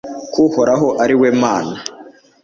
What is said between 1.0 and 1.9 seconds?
ari we mana